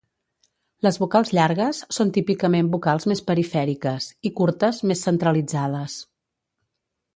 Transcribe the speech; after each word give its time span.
Les 0.85 0.95
vocals 1.01 1.31
llargues 1.37 1.81
són 1.97 2.13
típicament 2.15 2.71
vocals 2.77 3.07
més 3.13 3.23
perifèriques 3.29 4.09
i 4.31 4.35
curtes 4.41 4.83
més 4.93 5.07
centralitzades. 5.11 6.01